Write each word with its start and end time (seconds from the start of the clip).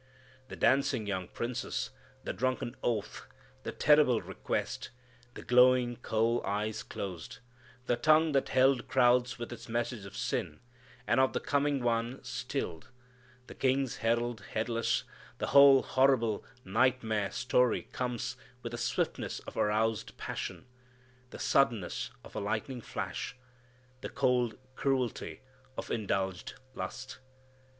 The 0.47 0.55
dancing 0.55 1.05
young 1.05 1.27
princess, 1.27 1.91
the 2.23 2.33
drunken 2.33 2.75
oath, 2.81 3.27
the 3.61 3.71
terrible 3.71 4.19
request, 4.19 4.89
the 5.35 5.43
glowing 5.43 5.97
coal 5.97 6.43
eyes 6.43 6.81
closed, 6.81 7.37
the 7.85 7.95
tongue 7.97 8.31
that 8.31 8.49
held 8.49 8.87
crowds 8.87 9.37
with 9.37 9.53
its 9.53 9.69
message 9.69 10.05
of 10.07 10.17
sin, 10.17 10.59
and 11.05 11.19
of 11.19 11.33
the 11.33 11.39
coming 11.39 11.83
One 11.83 12.23
stilled, 12.23 12.89
the 13.45 13.53
King's 13.53 13.97
herald 13.97 14.41
headless 14.55 15.03
the 15.37 15.49
whole 15.53 15.83
horrible, 15.83 16.43
nightmare 16.65 17.29
story 17.29 17.83
comes 17.91 18.37
with 18.63 18.71
the 18.71 18.79
swiftness 18.79 19.37
of 19.41 19.55
aroused 19.55 20.17
passion, 20.17 20.65
the 21.29 21.37
suddenness 21.37 22.09
of 22.23 22.33
a 22.33 22.39
lightning 22.39 22.81
flash, 22.81 23.35
the 24.01 24.09
cold 24.09 24.57
cruelty 24.75 25.41
of 25.77 25.91
indulged 25.91 26.55
lust. 26.73 27.19